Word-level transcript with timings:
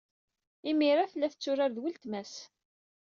Imir 0.69 0.97
tella 1.11 1.27
tetturar 1.31 1.71
d 1.71 1.77
uletma-s. 1.79 2.33